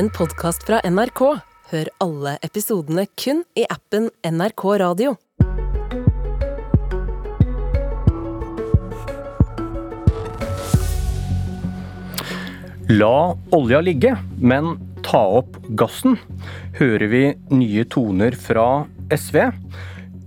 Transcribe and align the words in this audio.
en 0.00 0.08
podkast 0.08 0.62
fra 0.64 0.78
NRK. 0.88 1.20
Hør 1.70 1.88
alle 2.00 2.30
episodene 2.46 3.02
kun 3.20 3.42
i 3.58 3.66
appen 3.68 4.06
NRK 4.24 4.62
Radio. 4.80 5.12
La 12.88 13.36
olja 13.52 13.82
ligge, 13.84 14.16
men 14.40 14.72
ta 15.04 15.20
opp 15.42 15.60
gassen, 15.76 16.16
hører 16.80 17.06
vi 17.12 17.24
nye 17.52 17.84
toner 17.84 18.40
fra 18.40 18.86
SV. 19.12 19.42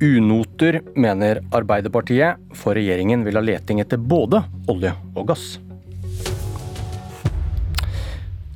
Unoter, 0.06 0.84
mener 0.94 1.42
Arbeiderpartiet, 1.50 2.38
for 2.54 2.78
regjeringen 2.78 3.26
vil 3.26 3.42
ha 3.42 3.48
leting 3.50 3.82
etter 3.82 3.98
både 3.98 4.46
olje 4.70 4.94
og 5.16 5.32
gass. 5.34 5.56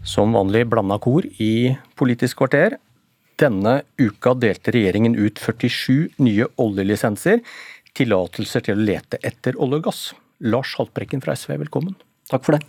Som 0.07 0.31
vanlig 0.31 0.63
blanda 0.71 0.95
kor 1.03 1.25
i 1.43 1.75
Politisk 1.99 2.39
kvarter. 2.39 2.77
Denne 3.37 3.81
uka 3.99 4.31
delte 4.39 4.71
regjeringen 4.71 5.17
ut 5.19 5.41
47 5.43 6.15
nye 6.23 6.47
oljelisenser, 6.63 7.41
tillatelser 7.97 8.63
til 8.65 8.77
å 8.77 8.85
lete 8.87 9.19
etter 9.27 9.59
olje 9.59 9.81
og 9.81 9.89
gass. 9.89 10.01
Lars 10.39 10.77
Haltbrekken 10.79 11.21
fra 11.25 11.35
SV, 11.35 11.57
velkommen. 11.65 11.97
Takk 12.31 12.47
for 12.47 12.55
det. 12.55 12.63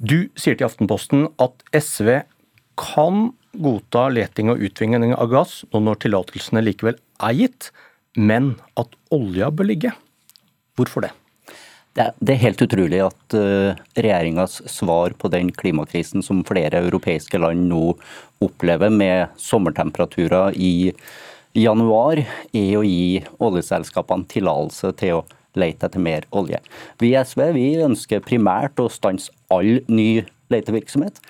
Du 0.00 0.32
sier 0.32 0.56
til 0.56 0.66
Aftenposten 0.66 1.28
at 1.42 1.60
SV 1.76 2.22
kan 2.80 3.30
godta 3.52 4.08
leting 4.12 4.48
og 4.52 4.64
utvinning 4.64 5.12
av 5.12 5.28
gass 5.32 5.60
nå 5.74 5.84
når 5.84 6.00
tillatelsene 6.06 6.64
likevel 6.64 6.96
er 7.20 7.36
gitt, 7.36 7.70
men 8.16 8.54
at 8.80 8.96
olja 9.12 9.52
bør 9.52 9.74
ligge. 9.74 9.92
Hvorfor 10.76 11.04
det? 11.04 11.12
Det 11.96 12.34
er 12.34 12.42
helt 12.42 12.60
utrolig 12.60 12.98
at 13.00 13.34
uh, 13.38 13.72
regjeringas 13.96 14.58
svar 14.68 15.14
på 15.16 15.30
den 15.32 15.48
klimakrisen 15.56 16.20
som 16.24 16.42
flere 16.44 16.82
europeiske 16.84 17.40
land 17.40 17.70
nå 17.70 17.94
opplever, 18.44 18.92
med 18.92 19.32
sommertemperaturer 19.40 20.52
i 20.60 20.92
januar, 21.56 22.20
er 22.52 22.74
å 22.76 22.84
gi 22.84 23.22
oljeselskapene 23.40 24.28
tillatelse 24.28 24.92
til 25.00 25.22
å 25.22 25.24
lete 25.56 25.88
etter 25.88 26.02
mer 26.04 26.26
olje. 26.36 26.60
Vi 27.00 27.14
i 27.14 27.16
SV 27.16 27.46
vi 27.56 27.66
ønsker 27.86 28.24
primært 28.24 28.76
å 28.82 28.90
stanse 28.92 29.32
all 29.48 29.80
ny 29.88 30.26
letevirksomhet, 30.52 31.22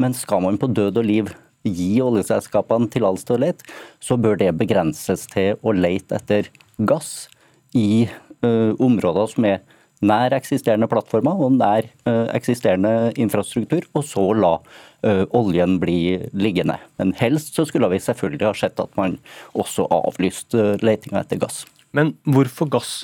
men 0.00 0.16
skal 0.16 0.40
man 0.46 0.56
på 0.56 0.72
død 0.72 1.02
og 1.02 1.08
liv 1.10 1.34
gi 1.68 1.98
oljeselskapene 2.04 2.88
tillatelse 2.92 3.28
til 3.28 3.36
å 3.36 3.44
lete, 3.44 3.68
så 4.00 4.16
bør 4.16 4.40
det 4.40 4.54
begrenses 4.56 5.28
til 5.36 5.60
å 5.60 5.76
lete 5.76 6.16
etter 6.16 6.48
gass 6.80 7.28
i 7.76 8.06
uh, 8.08 8.72
områder 8.80 9.28
som 9.36 9.52
er 9.52 9.60
nær 10.04 10.34
eksisterende 10.36 10.88
plattformer 10.90 11.38
og 11.40 11.54
nær 11.58 11.86
uh, 12.08 12.26
eksisterende 12.34 13.12
infrastruktur, 13.20 13.86
og 13.94 14.06
så 14.08 14.24
la 14.36 14.54
uh, 14.58 15.24
oljen 15.36 15.78
bli 15.82 16.16
liggende. 16.34 16.78
Men 16.98 17.14
helst 17.20 17.54
så 17.56 17.66
skulle 17.68 17.90
vi 17.92 18.02
selvfølgelig 18.02 18.48
ha 18.48 18.54
sett 18.58 18.80
at 18.82 18.94
man 18.98 19.18
også 19.52 19.86
avlyste 19.92 20.74
letinga 20.84 21.22
etter 21.22 21.42
gass. 21.44 21.64
Men 21.94 22.16
hvorfor 22.26 22.70
gass 22.72 22.94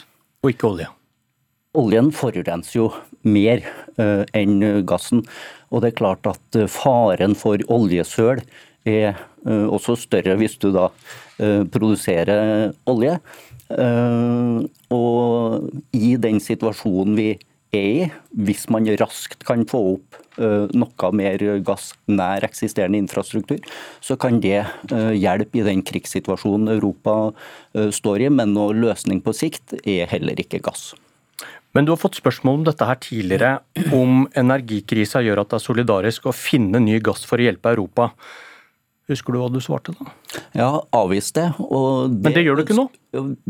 og 0.43 0.55
ikke 0.55 0.71
olje? 0.73 0.89
Oljen 1.79 2.11
forurenser 2.11 2.81
jo 2.81 2.89
mer 3.23 3.61
enn 4.35 4.83
gassen. 4.89 5.21
Og 5.71 5.85
det 5.85 5.93
er 5.93 5.99
klart 6.01 6.27
at 6.27 6.57
faren 6.73 7.37
for 7.39 7.63
oljesøl 7.71 8.41
er 8.89 9.21
også 9.47 9.95
større 10.01 10.35
hvis 10.41 10.57
du 10.59 10.73
da 10.75 10.89
produserer 11.71 12.73
olje. 12.91 13.21
Og 13.71 15.71
i 15.95 16.17
den 16.19 16.41
situasjonen 16.43 17.15
vi 17.19 17.29
er 17.71 17.87
i, 17.87 18.09
hvis 18.35 18.65
man 18.73 18.89
raskt 18.99 19.45
kan 19.47 19.63
få 19.71 19.81
opp 19.93 20.17
noe 20.75 21.11
mer 21.15 21.43
gass 21.67 21.93
nær 22.11 22.43
eksisterende 22.47 22.99
infrastruktur, 22.99 23.61
så 24.03 24.17
kan 24.19 24.41
det 24.43 24.65
hjelpe 24.91 25.61
i 25.61 25.67
den 25.67 25.85
krigssituasjonen 25.87 26.73
Europa 26.75 27.15
står 27.95 28.27
i. 28.27 28.33
Men 28.33 28.57
noe 28.57 28.75
løsning 28.75 29.23
på 29.23 29.35
sikt 29.37 29.77
er 29.85 30.11
heller 30.11 30.43
ikke 30.43 30.63
gass. 30.67 30.91
Men 31.77 31.87
du 31.87 31.93
har 31.93 32.03
fått 32.03 32.19
spørsmål 32.19 32.59
om 32.59 32.65
dette 32.67 32.89
her 32.89 32.99
tidligere, 32.99 33.53
om 33.95 34.27
energikrisa 34.35 35.23
gjør 35.23 35.45
at 35.45 35.53
det 35.53 35.61
er 35.61 35.69
solidarisk 35.69 36.27
å 36.27 36.35
finne 36.35 36.83
ny 36.83 36.99
gass 37.05 37.23
for 37.29 37.39
å 37.39 37.47
hjelpe 37.47 37.71
Europa. 37.71 38.11
Husker 39.11 39.35
du 39.35 39.41
hva 39.41 39.49
du 39.51 39.59
svarte 39.63 39.93
da? 39.99 40.13
Ja, 40.55 40.71
avvist 40.95 41.35
det. 41.35 41.49
det 41.59 42.21
Men 42.23 42.35
det 42.37 42.45
gjør 42.47 42.61
du 42.61 42.63
ikke 42.63 42.77
nå? 42.79 42.87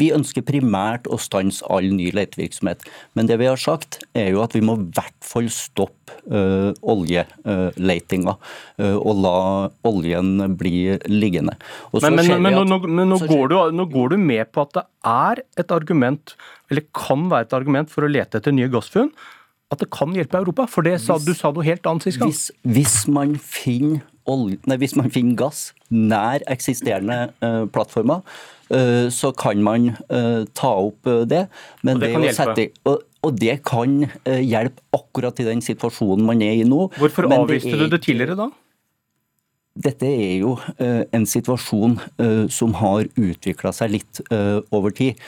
Vi 0.01 0.09
ønsker 0.17 0.45
primært 0.47 1.09
å 1.13 1.19
stanse 1.21 1.67
all 1.69 1.91
ny 1.93 2.09
letevirksomhet. 2.17 2.87
Men 3.19 3.29
det 3.29 3.37
vi 3.43 3.49
har 3.51 3.61
sagt 3.61 3.99
er 4.17 4.31
jo 4.33 4.41
at 4.45 4.57
vi 4.57 4.63
må 4.65 4.79
i 4.79 4.87
hvert 4.97 5.19
fall 5.25 5.51
stoppe 5.53 6.17
uh, 6.33 6.73
oljeletinga 6.81 8.37
uh, 8.39 8.97
og 8.97 9.21
la 9.21 9.41
oljen 9.91 10.57
bli 10.61 10.97
liggende. 11.13 11.59
Men, 11.93 12.17
men, 12.17 12.33
men, 12.47 12.57
at, 12.63 12.71
nå, 12.73 13.21
går 13.29 13.53
du, 13.53 13.59
nå 13.77 13.87
går 13.93 14.15
du 14.15 14.17
med 14.23 14.49
på 14.55 14.65
at 14.65 14.79
det 14.79 14.87
er 15.11 15.45
et 15.61 15.77
argument, 15.77 16.35
eller 16.73 16.89
kan 16.97 17.29
være 17.29 17.51
et 17.51 17.59
argument 17.61 17.93
for 17.93 18.09
å 18.09 18.11
lete 18.11 18.41
etter 18.41 18.57
nye 18.57 18.71
gassfunn? 18.73 19.13
At 19.71 19.85
det 19.85 19.91
kan 19.95 20.17
hjelpe 20.17 20.41
Europa? 20.41 20.65
For 20.67 20.87
det 20.87 20.97
sa, 20.99 21.15
hvis, 21.21 21.29
du 21.29 21.39
sa 21.39 21.53
noe 21.55 21.63
helt 21.67 21.85
annet 21.87 22.09
sist 22.09 22.19
gang. 22.19 22.33
Hvis, 22.33 22.49
hvis 22.67 22.97
man 23.13 23.37
finner 23.39 24.01
nei, 24.29 24.79
hvis 24.81 24.97
man 24.99 25.11
finner 25.13 25.39
gass 25.39 25.71
nær 25.91 26.45
eksisterende 26.51 27.31
uh, 27.43 27.67
plattformer, 27.73 28.23
uh, 28.71 29.09
så 29.11 29.33
kan 29.37 29.63
man 29.63 29.93
uh, 30.11 30.47
ta 30.55 30.73
opp 30.87 31.11
det. 31.31 31.47
Men 31.83 31.99
og 31.99 32.05
det, 32.05 32.11
det 32.15 32.25
hjelpe? 32.29 32.39
Sette, 32.39 32.67
og, 32.85 33.05
og, 33.23 33.37
det 33.41 33.61
kan 33.67 34.01
hjelpe 34.27 34.83
akkurat 34.97 35.41
i 35.43 35.49
den 35.51 35.63
situasjonen 35.65 36.27
man 36.27 36.43
er 36.45 36.61
i 36.61 36.67
nå. 36.67 36.89
Hvorfor 36.99 37.29
avviste 37.31 37.75
er, 37.75 37.85
du 37.85 37.97
det 37.97 38.05
tidligere 38.07 38.39
da? 38.39 38.51
Dette 39.81 40.05
er 40.05 40.41
jo 40.43 40.57
en 41.15 41.23
situasjon 41.31 41.95
som 42.53 42.73
har 42.81 43.07
utvikla 43.15 43.71
seg 43.73 43.93
litt 43.95 44.19
over 44.75 44.91
tid. 44.93 45.21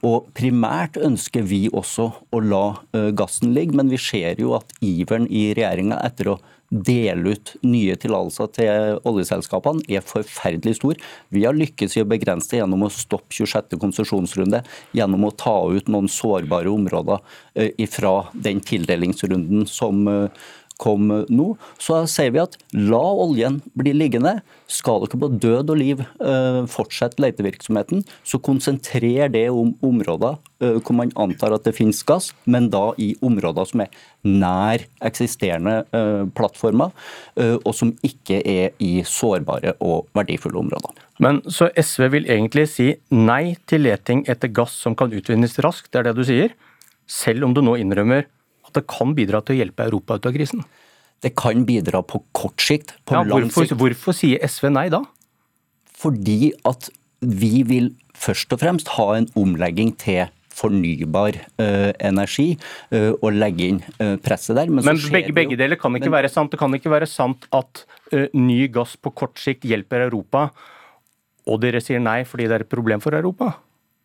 og 0.00 0.30
primært 0.34 0.96
ønsker 0.96 1.44
vi 1.46 1.60
også 1.68 2.08
å 2.32 2.40
la 2.40 2.64
gassen 3.12 3.52
ligge, 3.54 3.76
men 3.76 3.92
vi 3.92 4.00
ser 4.00 4.40
jo 4.40 4.56
at 4.56 4.72
iveren 4.80 5.28
i 5.28 5.50
regjeringa 5.52 6.00
etter 6.08 6.32
å 6.32 6.38
dele 6.70 7.34
ut 7.34 7.52
nye 7.66 7.96
tillatelser 7.98 8.50
til 8.54 9.00
oljeselskapene 9.08 9.82
er 9.90 10.06
forferdelig 10.06 10.78
stor. 10.78 11.00
Vi 11.34 11.42
har 11.44 11.56
lykkes 11.56 11.96
i 11.98 12.04
å 12.04 12.08
begrense 12.08 12.52
det 12.52 12.62
gjennom 12.62 12.86
å 12.86 12.92
stoppe 12.94 13.34
26. 13.34 13.76
konsesjonsrunde, 13.82 14.62
gjennom 14.96 15.26
å 15.26 15.34
ta 15.34 15.56
ut 15.70 15.90
noen 15.90 16.08
sårbare 16.10 16.70
områder 16.70 17.20
fra 17.90 18.14
den 18.34 18.62
tildelingsrunden 18.62 19.66
som 19.68 20.06
kom 20.80 21.10
nå, 21.28 21.46
så 21.80 22.00
sier 22.10 22.32
vi 22.34 22.42
at 22.42 22.56
la 22.76 23.02
oljen 23.24 23.60
bli 23.78 23.92
liggende. 23.96 24.38
Skal 24.70 25.02
dere 25.04 25.18
på 25.20 25.30
død 25.42 25.72
og 25.74 25.80
liv 25.80 26.02
uh, 26.22 26.62
fortsette 26.70 27.20
letevirksomheten, 27.22 28.04
så 28.24 28.40
konsentrer 28.42 29.28
det 29.32 29.46
om 29.52 29.74
områder 29.84 30.38
uh, 30.62 30.78
hvor 30.78 30.96
man 30.96 31.12
antar 31.20 31.56
at 31.56 31.66
det 31.66 31.76
finnes 31.76 32.02
gass, 32.06 32.30
men 32.44 32.70
da 32.72 32.90
i 33.00 33.12
områder 33.26 33.68
som 33.68 33.84
er 33.84 34.00
nær 34.26 34.84
eksisterende 35.04 35.82
uh, 35.96 36.24
plattformer, 36.36 36.92
og 37.40 37.72
som 37.76 37.92
ikke 38.04 38.40
er 38.46 38.74
i 38.82 39.00
sårbare 39.06 39.72
og 39.84 40.08
verdifulle 40.16 40.60
områder. 40.60 40.98
Men 41.22 41.40
Så 41.48 41.68
SV 41.76 42.08
vil 42.14 42.28
egentlig 42.32 42.66
si 42.72 42.88
nei 43.12 43.56
til 43.68 43.84
leting 43.86 44.24
etter 44.30 44.52
gass 44.52 44.74
som 44.84 44.96
kan 44.96 45.12
utvinnes 45.12 45.58
raskt, 45.64 45.90
det 45.92 46.00
er 46.00 46.10
det 46.10 46.16
du 46.18 46.24
sier? 46.26 46.54
Selv 47.10 47.44
om 47.46 47.54
du 47.54 47.62
nå 47.64 47.76
innrømmer 47.80 48.28
at 48.70 48.78
det 48.78 48.86
kan 48.90 49.12
bidra 49.18 49.42
til 49.44 49.58
å 49.58 49.60
hjelpe 49.64 49.88
Europa 49.90 50.16
ut 50.16 50.30
av 50.30 50.36
krisen? 50.36 50.64
Det 51.20 51.34
kan 51.36 51.66
bidra 51.68 52.00
på 52.06 52.22
kort 52.36 52.62
sikt. 52.64 52.94
På 53.04 53.18
ja, 53.18 53.24
lang 53.26 53.50
hvorfor, 53.50 53.68
sikt. 53.68 53.78
Hvorfor 53.80 54.16
sier 54.16 54.40
SV 54.46 54.70
nei 54.72 54.88
da? 54.92 55.02
Fordi 56.00 56.54
at 56.68 56.88
vi 57.20 57.60
vil 57.68 57.90
først 58.16 58.54
og 58.54 58.62
fremst 58.62 58.94
ha 58.96 59.10
en 59.18 59.28
omlegging 59.38 59.92
til 60.00 60.30
fornybar 60.60 61.38
uh, 61.60 61.90
energi 62.04 62.54
uh, 62.92 63.12
og 63.20 63.32
legge 63.36 63.68
inn 63.70 63.80
uh, 64.00 64.16
presset 64.22 64.58
der. 64.58 64.72
Men, 64.72 64.84
Men 64.86 65.00
begge, 65.12 65.34
begge, 65.36 65.58
deler 65.60 65.78
kan 65.80 65.94
ikke 65.96 66.10
Men, 66.10 66.18
være 66.18 66.32
sant. 66.32 66.52
Det 66.52 66.60
kan 66.60 66.74
ikke 66.76 66.92
være 66.92 67.08
sant 67.08 67.46
at 67.56 67.84
ny 68.34 68.64
gass 68.72 68.96
på 68.98 69.12
kort 69.14 69.38
sikt 69.40 69.64
hjelper 69.68 70.08
Europa, 70.08 70.48
og 71.46 71.60
dere 71.62 71.80
sier 71.84 72.02
nei 72.02 72.22
fordi 72.28 72.48
det 72.50 72.56
er 72.56 72.64
et 72.66 72.72
problem 72.72 73.02
for 73.04 73.16
Europa? 73.16 73.54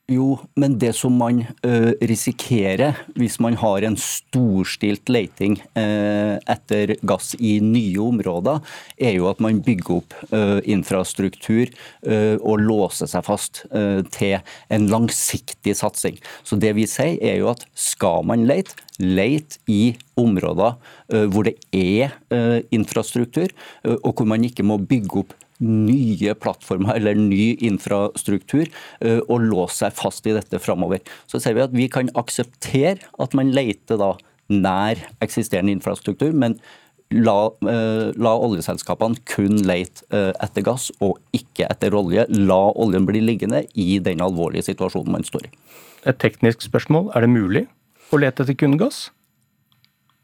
Jo, 0.05 0.35
men 0.53 0.75
det 0.77 0.91
som 0.93 1.15
man 1.17 1.39
uh, 1.65 1.91
risikerer 2.05 2.99
hvis 3.17 3.39
man 3.41 3.55
har 3.57 3.81
en 3.87 3.95
storstilt 3.97 5.09
leiting 5.09 5.55
uh, 5.73 6.37
etter 6.45 6.93
gass 7.09 7.31
i 7.41 7.55
nye 7.57 7.97
områder, 8.03 8.61
er 9.01 9.15
jo 9.17 9.25
at 9.31 9.41
man 9.41 9.63
bygger 9.65 9.95
opp 9.97 10.13
uh, 10.29 10.61
infrastruktur 10.61 11.73
og 12.05 12.61
låser 12.61 13.09
seg 13.09 13.23
fast 13.25 13.63
til 14.13 14.35
en 14.73 14.85
langsiktig 14.91 15.73
satsing. 15.77 16.19
Så 16.45 16.57
det 16.61 16.75
vi 16.77 16.85
sier 16.89 17.17
er 17.17 17.39
jo 17.41 17.49
at 17.49 17.65
skal 17.73 18.25
man 18.29 18.45
leite, 18.45 18.77
lete 19.01 19.59
i 19.71 19.95
områder 20.19 20.77
hvor 21.31 21.47
det 21.47 21.55
er 21.75 22.13
infrastruktur, 22.73 23.51
og 23.83 24.11
hvor 24.13 24.27
man 24.29 24.45
ikke 24.47 24.63
må 24.63 24.77
bygge 24.81 25.23
opp 25.23 25.33
nye 25.63 26.35
plattformer 26.35 26.97
eller 26.99 27.17
ny 27.17 27.55
infrastruktur 27.63 28.65
eh, 28.65 29.19
og 29.29 29.45
låse 29.45 29.79
seg 29.83 29.95
fast 29.95 30.27
i 30.27 30.35
dette 30.35 30.59
framover. 30.59 31.03
Så 31.31 31.39
ser 31.41 31.55
vi 31.55 31.63
at 31.63 31.75
vi 31.75 31.87
kan 31.91 32.11
akseptere 32.19 32.97
at 33.21 33.37
man 33.37 33.53
leter 33.55 33.99
da 34.01 34.15
nær 34.51 34.99
eksisterende 35.23 35.73
infrastruktur, 35.73 36.35
men 36.35 36.59
la, 37.13 37.49
la 37.61 38.33
oljeselskapene 38.45 39.21
kun 39.29 39.63
lete 39.65 40.05
etter 40.43 40.65
gass 40.65 40.91
og 41.05 41.17
ikke 41.33 41.69
etter 41.69 41.95
olje. 41.97 42.27
La 42.29 42.59
oljen 42.75 43.07
bli 43.07 43.23
liggende 43.23 43.63
i 43.73 43.97
den 44.03 44.21
alvorlige 44.25 44.67
situasjonen 44.67 45.15
man 45.15 45.25
står 45.25 45.47
i. 45.47 45.51
Et 46.05 46.19
teknisk 46.21 46.65
spørsmål. 46.65 47.09
Er 47.15 47.25
det 47.25 47.31
mulig 47.33 47.65
å 48.11 48.21
lete 48.21 48.45
etter 48.45 48.57
kun 48.59 48.77
gass? 48.79 49.07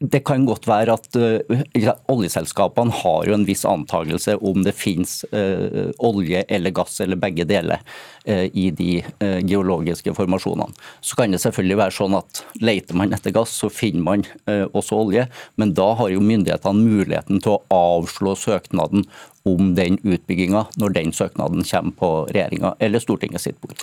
Det 0.02 0.18
kan 0.26 0.42
godt 0.48 0.64
være 0.66 0.96
at 0.96 1.14
uh, 1.14 1.90
oljeselskapene 2.10 2.94
har 3.02 3.26
jo 3.28 3.34
en 3.36 3.44
viss 3.46 3.62
antakelse 3.68 4.34
om 4.42 4.64
det 4.66 4.74
finnes 4.74 5.20
uh, 5.30 5.92
olje 6.02 6.42
eller 6.50 6.74
gass 6.74 6.98
eller 7.04 7.20
begge 7.22 7.46
deler 7.46 7.82
uh, 8.26 8.46
i 8.50 8.70
de 8.74 8.96
geologiske 9.46 10.14
formasjonene. 10.16 10.74
Så 11.00 11.18
kan 11.18 11.30
det 11.34 11.38
selvfølgelig 11.44 11.78
være 11.78 11.94
sånn 11.94 12.16
at 12.18 12.42
leter 12.62 12.98
man 12.98 13.14
etter 13.14 13.34
gass, 13.34 13.54
så 13.62 13.70
finner 13.72 14.02
man 14.02 14.24
også 14.74 14.98
olje. 15.04 15.26
Men 15.60 15.74
da 15.76 15.92
har 15.98 16.10
jo 16.10 16.22
myndighetene 16.24 16.82
muligheten 16.82 17.42
til 17.42 17.56
å 17.56 17.62
avslå 17.74 18.34
søknaden 18.38 19.06
om 19.48 19.72
den 19.78 19.98
utbygginga 20.02 20.64
når 20.80 20.96
den 20.98 21.14
søknaden 21.14 21.66
kommer 21.68 21.96
på 21.98 22.10
regjeringa 22.30 22.74
eller 22.82 23.02
Stortinget 23.02 23.44
sitt 23.44 23.60
bord. 23.62 23.78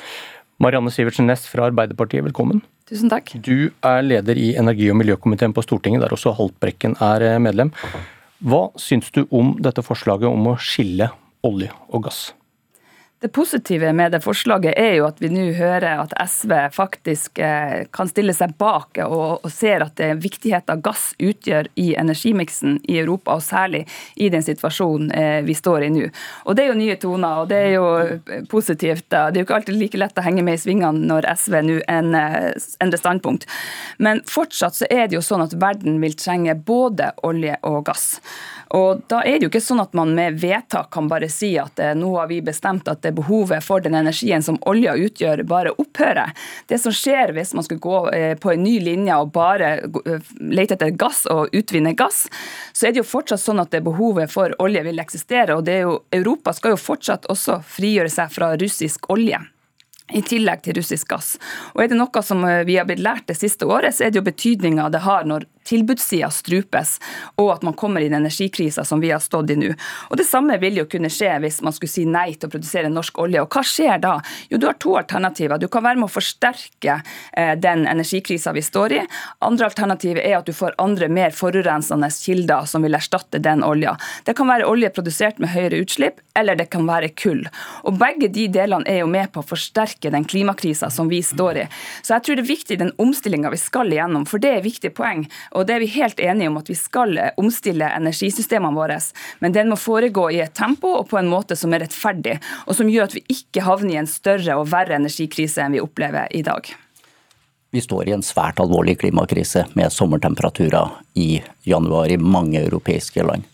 Marianne 0.59 0.91
Sivertsen 0.91 1.29
Næss 1.29 1.47
fra 1.47 1.69
Arbeiderpartiet, 1.69 2.25
velkommen. 2.25 2.63
Tusen 2.89 3.11
takk. 3.11 3.35
Du 3.45 3.69
er 3.85 4.01
leder 4.01 4.39
i 4.41 4.55
energi- 4.57 4.89
og 4.89 4.97
miljøkomiteen 4.97 5.53
på 5.53 5.61
Stortinget, 5.61 6.01
der 6.01 6.15
også 6.15 6.33
Haltbrekken 6.33 6.95
er 6.97 7.21
eh, 7.21 7.37
medlem. 7.37 7.69
Hva 8.41 8.69
syns 8.81 9.11
du 9.13 9.27
om 9.29 9.51
dette 9.61 9.83
forslaget 9.85 10.25
om 10.25 10.47
å 10.49 10.57
skille 10.57 11.11
olje 11.45 11.69
og 11.93 12.07
gass? 12.07 12.31
Det 13.21 13.27
positive 13.27 13.93
med 13.93 14.11
det 14.11 14.21
forslaget 14.23 14.77
er 14.79 14.93
jo 14.95 15.03
at 15.09 15.17
vi 15.19 15.27
nå 15.27 15.49
hører 15.57 15.99
at 16.05 16.13
SV 16.23 16.53
faktisk 16.71 17.41
eh, 17.43 17.81
kan 17.91 18.07
stille 18.07 18.31
seg 18.31 18.53
bak 18.55 18.95
og, 19.03 19.41
og 19.43 19.51
ser 19.51 19.83
at 19.83 19.97
det 19.99 20.21
viktigheten 20.23 20.79
gass 20.79 21.09
utgjør 21.19 21.67
i 21.83 21.89
energimiksen 21.99 22.77
i 22.87 22.95
Europa, 23.01 23.35
og 23.35 23.43
særlig 23.43 23.81
i 24.15 24.29
den 24.31 24.45
situasjonen 24.45 25.11
eh, 25.11 25.39
vi 25.43 25.55
står 25.57 25.83
i 25.83 25.89
nå. 25.97 26.05
Og 26.47 26.55
Det 26.55 26.63
er 26.63 26.71
jo 26.71 26.77
nye 26.79 26.95
toner, 27.01 27.41
og 27.41 27.49
det 27.51 27.57
er 27.65 27.73
jo 27.73 27.89
eh, 28.05 28.45
positivt. 28.47 29.09
Det 29.11 29.19
er 29.19 29.41
jo 29.41 29.49
ikke 29.49 29.57
alltid 29.57 29.81
like 29.81 29.99
lett 29.99 30.23
å 30.23 30.23
henge 30.23 30.45
med 30.47 30.55
i 30.55 30.63
svingene 30.63 31.11
når 31.11 31.27
SV 31.33 31.59
nå 31.67 31.77
endrer 31.91 33.03
standpunkt. 33.03 33.49
Men 33.99 34.23
fortsatt 34.31 34.79
så 34.79 34.87
er 34.87 35.09
det 35.09 35.19
jo 35.19 35.25
sånn 35.27 35.43
at 35.43 35.57
verden 35.59 35.99
vil 35.99 36.15
trenge 36.15 36.55
både 36.55 37.11
olje 37.27 37.59
og 37.67 37.83
gass. 37.91 38.13
Og 38.79 39.03
Da 39.09 39.23
er 39.25 39.39
det 39.39 39.47
jo 39.47 39.51
ikke 39.51 39.65
sånn 39.65 39.81
at 39.81 39.95
man 39.97 40.13
med 40.15 40.39
vedtak 40.39 40.91
kan 40.93 41.07
bare 41.09 41.27
si 41.33 41.55
at 41.59 41.79
nå 41.97 42.13
har 42.15 42.29
vi 42.29 42.37
bestemt 42.45 42.87
at 42.87 43.01
det 43.01 43.08
behovet 43.15 43.63
for 43.65 43.83
den 43.83 43.97
energien 43.97 44.43
som 44.45 44.59
olja 44.69 44.95
utgjør, 44.97 45.43
bare 45.49 45.73
opphører. 45.81 46.33
Det 46.67 46.79
som 46.81 46.93
skjer 46.95 47.33
hvis 47.35 47.53
man 47.57 47.65
skulle 47.65 47.83
gå 47.83 48.01
eh, 48.15 48.33
på 48.39 48.53
en 48.53 48.63
ny 48.63 48.77
linje 48.83 49.19
og 49.19 49.33
bare 49.35 49.71
eh, 49.83 50.33
lete 50.39 50.77
etter 50.77 50.95
gass 50.95 51.25
og 51.29 51.53
utvinne 51.55 51.95
gass, 51.97 52.25
så 52.73 52.87
er 52.87 52.95
det 52.95 53.03
jo 53.03 53.11
fortsatt 53.11 53.43
sånn 53.43 53.61
at 53.63 53.71
det 53.75 53.83
behovet 53.85 54.31
for 54.31 54.55
olje 54.63 54.83
vil 54.87 55.01
eksistere. 55.01 55.55
og 55.55 55.65
det 55.67 55.79
er 55.79 55.87
jo, 55.87 56.01
Europa 56.15 56.53
skal 56.53 56.75
jo 56.75 56.81
fortsatt 56.81 57.29
også 57.31 57.61
frigjøre 57.65 58.11
seg 58.13 58.33
fra 58.33 58.53
russisk 58.59 59.09
olje 59.09 59.39
i 60.13 60.21
tillegg 60.25 60.63
til 60.65 60.77
russisk 60.79 61.09
gass. 61.11 61.35
Og 61.75 61.83
er 61.83 61.91
det 61.91 61.99
noe 61.99 62.23
som 62.25 62.43
eh, 62.47 62.63
vi 62.67 62.77
har 62.79 62.87
blitt 62.89 63.03
lært 63.03 63.27
det 63.29 63.37
siste 63.39 63.67
året, 63.69 63.95
så 63.95 64.07
er 64.07 64.13
det 64.13 64.21
jo 64.21 64.27
betydninga 64.27 64.89
det 64.93 65.03
har 65.05 65.27
når 65.29 65.45
tilbudssida 65.69 66.29
strupes, 66.33 66.97
og 67.37 67.53
at 67.53 67.65
man 67.67 67.77
kommer 67.77 68.01
i 68.01 68.09
den 68.09 68.19
energikrisa 68.23 68.85
som 68.85 69.01
vi 69.03 69.11
har 69.13 69.21
stått 69.23 69.53
i 69.53 69.57
nå. 69.59 69.73
Og 70.09 70.17
Det 70.17 70.25
samme 70.27 70.57
vil 70.61 70.81
jo 70.81 70.87
kunne 70.89 71.11
skje 71.13 71.35
hvis 71.43 71.61
man 71.65 71.75
skulle 71.75 71.91
si 71.91 72.05
nei 72.09 72.33
til 72.33 72.49
å 72.49 72.53
produsere 72.53 72.91
norsk 72.91 73.19
olje. 73.21 73.43
Og 73.43 73.53
hva 73.53 73.63
skjer 73.65 74.01
da? 74.01 74.17
Jo, 74.49 74.59
du 74.59 74.67
har 74.67 74.77
to 74.81 74.95
alternativer. 74.99 75.59
Du 75.61 75.67
kan 75.71 75.85
være 75.85 76.01
med 76.01 76.09
å 76.09 76.13
forsterke 76.13 76.99
eh, 77.33 77.53
den 77.59 77.85
energikrisa 77.89 78.53
vi 78.55 78.63
står 78.65 78.97
i. 78.97 79.01
Andre 79.45 79.69
alternativet 79.69 80.25
er 80.25 80.39
at 80.39 80.49
du 80.49 80.55
får 80.55 80.77
andre 80.81 81.09
mer 81.11 81.35
forurensende 81.35 82.09
kilder 82.13 82.67
som 82.69 82.85
vil 82.85 82.97
erstatte 82.97 83.41
den 83.43 83.63
olja. 83.65 83.95
Det 84.25 84.35
kan 84.37 84.49
være 84.49 84.67
olje 84.69 84.91
produsert 84.95 85.39
med 85.39 85.53
høyere 85.53 85.83
utslipp, 85.83 86.21
eller 86.37 86.57
det 86.59 86.69
kan 86.73 86.87
være 86.89 87.11
kull. 87.19 87.45
Og 87.85 87.97
Begge 87.99 88.29
de 88.31 88.47
delene 88.51 88.87
er 88.87 89.01
jo 89.01 89.09
med 89.11 89.31
på 89.33 89.41
å 89.41 89.47
forsterke 89.47 90.11
den 90.13 90.25
klimakrisa 90.25 90.89
som 90.93 91.09
vi 91.11 91.19
står 91.25 91.63
i. 91.63 91.65
Så 92.01 92.15
jeg 92.15 92.25
tror 92.25 92.39
det 92.39 92.45
er 92.45 92.51
viktig 92.53 92.79
den 92.79 92.93
omstillinga 93.01 93.51
vi 93.51 93.59
skal 93.59 93.91
igjennom, 93.91 94.25
for 94.29 94.41
det 94.41 94.53
er 94.55 94.65
viktige 94.65 94.95
poeng. 94.95 95.25
Og 95.51 95.58
det 95.67 95.75
er 95.75 95.83
vi 95.83 95.91
helt 95.93 96.19
enige 96.23 96.51
om 96.51 96.59
at 96.59 96.69
vi 96.69 96.77
skal 96.77 97.17
eh, 97.17 97.31
omstille 97.41 97.87
energisystemene 97.95 98.77
våre. 98.77 98.99
Men 99.43 99.55
den 99.55 99.71
må 99.71 99.77
foregå 99.79 100.29
i 100.31 100.41
et 100.43 100.55
tempo 100.57 100.91
og 100.99 101.09
på 101.11 101.19
en 101.19 101.31
måte 101.31 101.57
som 101.59 101.73
er 101.73 101.85
rettferdig, 101.85 102.37
og 102.67 102.77
som 102.77 102.91
gjør 102.91 103.09
at 103.09 103.17
vi 103.17 103.25
ikke 103.33 103.65
havner 103.65 103.95
i 103.95 104.01
en 104.03 104.09
større 104.09 104.59
og 104.59 104.69
verre 104.71 104.99
energikrise 104.99 105.63
enn 105.63 105.77
vi 105.77 105.83
opplever 105.83 106.29
i 106.35 106.43
dag. 106.45 106.69
Vi 107.69 107.81
står 107.85 108.09
i 108.09 108.15
en 108.15 108.25
svært 108.25 108.59
alvorlig 108.61 108.97
klimakrise 109.03 109.67
med 109.77 109.93
sommertemperaturer 109.93 110.95
i 111.21 111.35
januar 111.69 112.09
i 112.09 112.17
mange 112.17 112.63
europeiske 112.63 113.25
land. 113.25 113.45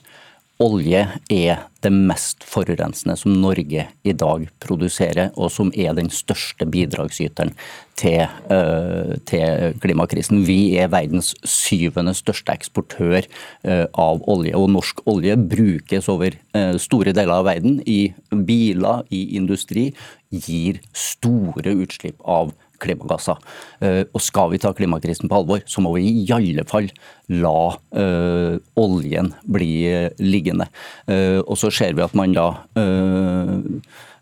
Olje 0.63 1.01
er 1.27 1.65
det 1.83 1.89
mest 1.91 2.45
forurensende 2.47 3.17
som 3.19 3.33
Norge 3.41 3.83
i 4.07 4.13
dag 4.15 4.45
produserer, 4.63 5.33
og 5.35 5.51
som 5.51 5.67
er 5.75 5.91
den 5.97 6.07
største 6.07 6.63
bidragsyteren 6.71 7.51
til, 7.99 8.23
uh, 8.47 9.17
til 9.27 9.75
klimakrisen. 9.83 10.45
Vi 10.47 10.77
er 10.79 10.93
verdens 10.93 11.33
syvende 11.43 12.15
største 12.15 12.55
eksportør 12.55 13.27
uh, 13.67 13.85
av 13.91 14.23
olje, 14.31 14.55
og 14.55 14.71
norsk 14.77 15.03
olje 15.11 15.35
brukes 15.35 16.07
over 16.11 16.39
uh, 16.55 16.79
store 16.79 17.11
deler 17.11 17.35
av 17.35 17.49
verden. 17.51 17.81
I 17.83 18.13
biler, 18.31 19.03
i 19.11 19.35
industri, 19.35 19.89
gir 20.31 20.79
store 20.95 21.75
utslipp 21.83 22.23
av 22.23 22.55
olje 22.55 22.64
klimagasser. 22.81 23.39
Eh, 23.81 24.03
og 24.11 24.23
skal 24.23 24.51
vi 24.53 24.61
ta 24.61 24.73
klimakrisen 24.75 25.31
på 25.31 25.41
alvor, 25.41 25.63
så 25.69 25.83
må 25.83 25.95
vi 25.97 26.07
i 26.23 26.25
alle 26.35 26.65
fall 26.67 26.89
la 27.33 27.73
uh, 27.97 28.53
oljen 28.77 29.31
bli 29.49 29.71
liggende. 30.21 30.67
Uh, 31.09 31.41
og 31.41 31.57
så 31.57 31.71
ser 31.73 31.95
vi 31.97 32.03
at 32.05 32.13
man 32.17 32.35
da 32.37 32.51
uh, 32.77 33.57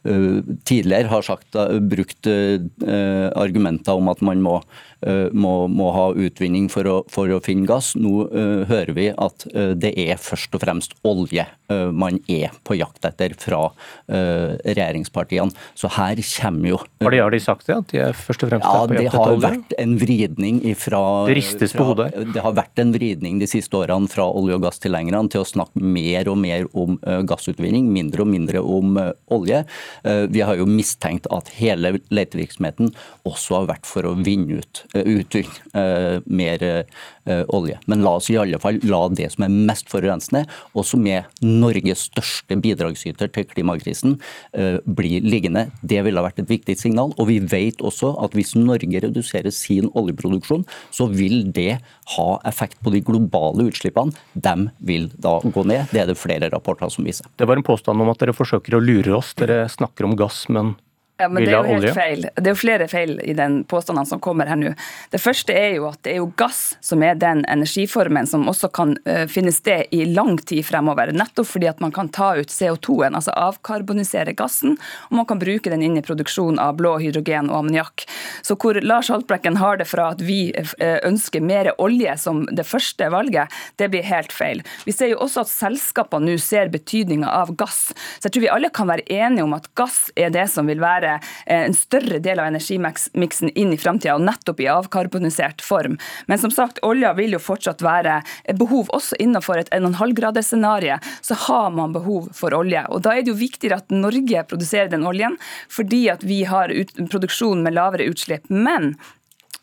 tidligere 0.04 1.12
har 1.12 1.24
sagt, 1.24 1.56
brukt 1.90 2.28
argumenter 2.28 3.96
om 3.96 4.12
at 4.12 4.24
man 4.26 4.42
må 4.44 4.58
Eh, 5.04 5.28
må, 5.36 5.68
må 5.68 5.90
ha 5.96 6.06
utvinning 6.16 6.70
for 6.72 6.88
å, 6.88 6.96
for 7.12 7.32
å, 7.34 7.42
finne 7.44 7.68
gass. 7.68 7.92
Nå 8.00 8.28
hører 8.70 8.94
vi 8.96 9.10
at 9.12 9.46
det 9.80 9.92
er 10.00 10.20
først 10.22 10.54
og 10.56 10.64
fremst 10.64 10.96
olje 11.08 11.46
man 11.74 12.20
er 12.30 12.54
på 12.68 12.76
jakt 12.78 13.06
etter 13.08 13.34
fra 13.40 13.64
regjeringspartiene. 14.08 15.52
Så 15.80 15.90
her 15.96 16.20
kommer 16.36 16.70
jo 16.70 16.78
Har 17.02 17.16
de, 17.16 17.20
har 17.24 17.34
de 17.34 17.40
sagt 17.42 17.66
det? 17.68 17.78
At 17.80 17.90
de 17.90 18.02
er 18.04 18.18
først 18.18 18.46
og 18.46 18.52
fremst 18.52 18.68
ja, 18.68 18.84
på 18.86 18.98
jakt 19.00 19.08
etter 19.08 19.22
olje? 19.24 19.40
Det 19.40 19.48
har 19.48 19.56
vært 19.56 19.74
en 19.82 19.96
vridning 20.04 20.60
ifra 20.70 21.02
Det 21.28 21.38
ristes 21.40 21.74
på 21.74 21.88
hodet 21.90 22.10
Det 22.36 22.44
har 22.46 22.56
vært 22.60 22.84
en 22.84 22.94
vridning 22.94 23.42
de 23.42 23.50
siste 23.50 23.80
årene 23.80 24.12
fra 24.12 24.28
olje- 24.30 24.60
og 24.60 24.68
gasstilhengerne 24.68 25.34
til 25.34 25.42
å 25.42 25.50
snakke 25.50 25.82
mer 25.82 26.30
og 26.32 26.38
mer 26.44 26.70
om 26.78 27.00
gassutvinning, 27.28 27.90
mindre 27.96 28.24
og 28.24 28.30
mindre 28.30 28.62
om 28.62 29.00
olje. 29.34 29.64
Vi 30.04 30.42
har 30.42 30.58
jo 30.60 30.66
mistenkt 30.70 31.28
at 31.34 31.52
hele 31.58 31.94
letevirksomheten 32.14 32.92
også 33.28 33.60
har 33.60 33.70
vært 33.74 33.90
for 33.90 34.08
å 34.10 34.16
vinne 34.20 34.62
ut 34.62 34.84
Eh, 34.94 35.08
utvinne 35.10 35.50
eh, 35.74 36.20
mer 36.26 36.64
eh, 36.64 36.84
olje. 37.26 37.80
Men 37.88 38.04
la 38.04 38.16
oss 38.20 38.30
i 38.32 38.38
alle 38.40 38.60
fall 38.60 38.80
la 38.84 39.02
det 39.14 39.30
som 39.34 39.46
er 39.46 39.54
mest 39.54 39.90
forurensende, 39.92 40.44
og 40.74 40.86
som 40.88 41.06
er 41.08 41.30
Norges 41.44 42.08
største 42.10 42.58
bidragsyter 42.60 43.32
til 43.34 43.48
klimakrisen, 43.50 44.18
bli 44.86 45.22
liggende. 45.24 45.68
Det 45.82 46.02
ville 46.06 46.24
vært 46.26 46.42
et 46.44 46.52
viktig 46.52 46.76
signal. 46.80 47.14
Og 47.16 47.30
vi 47.30 47.40
vet 47.40 47.84
også 47.84 48.14
at 48.24 48.36
hvis 48.36 48.56
Norge 48.60 49.04
reduserer 49.06 49.54
sin 49.56 49.90
oljeproduksjon, 49.96 50.66
så 50.92 51.08
vil 51.12 51.48
det 51.56 51.80
ha 52.18 52.30
effekt 52.50 52.80
på 52.84 52.92
de 52.94 53.04
globale 53.06 53.70
utslippene. 53.70 54.12
De 54.34 54.70
vil 54.84 55.10
da 55.16 55.38
gå 55.44 55.64
ned. 55.68 55.88
Det 55.94 56.04
er 56.04 56.12
det 56.12 56.20
flere 56.20 56.52
rapporter 56.52 56.92
som 56.92 57.08
viser. 57.08 57.28
Det 57.40 57.48
var 57.48 57.60
en 57.60 57.66
påstand 57.66 58.04
om 58.04 58.12
at 58.12 58.20
dere 58.20 58.36
forsøker 58.36 58.76
å 58.76 58.84
lure 58.84 59.16
oss. 59.20 59.32
Dere 59.40 59.64
snakker 59.72 60.10
om 60.10 60.18
gass, 60.20 60.44
men 60.52 60.76
ja, 61.24 61.30
men 61.32 61.46
Det 61.46 61.54
er 61.54 61.58
jo 61.58 61.78
helt 61.78 61.96
feil. 61.96 62.26
Det 62.36 62.50
er 62.50 62.52
jo 62.52 62.60
flere 62.60 62.88
feil 62.92 63.16
i 63.24 63.36
den 63.38 63.62
påstandene 63.70 64.10
som 64.10 64.22
kommer 64.24 64.50
her 64.50 64.60
nå. 64.60 64.74
Det 65.14 65.22
første 65.22 65.56
er 65.56 65.78
jo 65.78 65.88
at 65.90 66.02
det 66.04 66.16
er 66.16 66.20
jo 66.20 66.30
gass 66.40 66.76
som 66.84 67.04
er 67.06 67.16
den 67.20 67.46
energiformen 67.52 68.28
som 68.30 68.44
også 68.52 68.70
kan 68.76 68.96
uh, 69.08 69.24
finne 69.32 69.54
sted 69.56 69.94
i 69.96 70.04
lang 70.10 70.36
tid 70.42 70.66
fremover. 70.68 71.14
Nettopp 71.16 71.48
fordi 71.54 71.70
at 71.72 71.80
man 71.84 71.94
kan 71.96 72.12
ta 72.14 72.34
ut 72.40 72.52
CO2-en, 72.52 73.16
altså 73.16 73.36
avkarbonisere 73.40 74.36
gassen, 74.38 74.76
og 75.10 75.20
man 75.22 75.30
kan 75.30 75.42
bruke 75.42 75.72
den 75.72 75.86
inn 75.86 76.00
i 76.00 76.06
produksjon 76.06 76.60
av 76.62 76.76
blå 76.82 76.98
hydrogen 77.02 77.52
og 77.52 77.62
ammoniakk. 77.64 78.06
Så 78.44 78.58
hvor 78.60 78.80
Lars 78.84 79.12
Haltbrekken 79.14 79.60
har 79.62 79.80
det 79.80 79.88
fra 79.92 80.12
at 80.14 80.24
vi 80.26 80.42
uh, 80.58 80.98
ønsker 81.08 81.44
mer 81.44 81.72
olje 81.82 82.18
som 82.20 82.44
det 82.52 82.68
første 82.68 83.08
valget, 83.14 83.52
det 83.80 83.90
blir 83.94 84.06
helt 84.08 84.36
feil. 84.36 84.64
Vi 84.84 84.96
ser 84.96 85.14
jo 85.14 85.22
også 85.24 85.46
at 85.46 85.54
selskapene 85.54 86.34
nå 86.34 86.38
ser 86.42 86.72
betydninga 86.74 87.32
av 87.32 87.56
gass. 87.60 87.92
Så 88.20 88.28
jeg 88.28 88.36
tror 88.36 88.46
vi 88.46 88.54
alle 88.54 88.74
kan 88.74 88.90
være 88.90 89.08
enige 89.12 89.48
om 89.48 89.56
at 89.56 89.70
gass 89.78 90.08
er 90.20 90.34
det 90.34 90.46
som 90.52 90.68
vil 90.70 90.82
være 90.84 91.13
Eh, 91.46 91.64
en 91.66 91.78
større 91.78 92.20
del 92.24 92.42
av 92.42 92.50
energimiksen 92.52 93.52
inn 93.54 93.74
i 93.74 93.80
framtida, 93.80 94.16
og 94.18 94.26
nettopp 94.28 94.62
i 94.64 94.70
avkarbonisert 94.72 95.64
form. 95.66 95.98
Men 96.28 96.42
som 96.42 96.54
sagt, 96.54 96.82
olja 96.84 97.14
vil 97.18 97.36
jo 97.36 97.42
fortsatt 97.44 97.84
være 97.84 98.20
behov 98.60 98.92
også 98.96 99.20
innenfor 99.24 99.62
et 99.62 99.72
1,5-gradersscenario. 99.76 101.00
Så 101.22 101.38
har 101.48 101.72
man 101.76 101.96
behov 101.96 102.30
for 102.38 102.56
olje. 102.58 102.86
Og 102.90 103.04
Da 103.04 103.18
er 103.18 103.24
det 103.24 103.34
jo 103.34 103.40
viktigere 103.40 103.82
at 103.82 103.92
Norge 103.92 104.46
produserer 104.48 104.90
den 104.92 105.06
oljen, 105.08 105.38
fordi 105.70 106.06
at 106.12 106.24
vi 106.24 106.44
har 106.48 106.72
produksjon 107.10 107.64
med 107.64 107.76
lavere 107.76 108.08
utslipp. 108.10 108.50
Men 108.50 108.96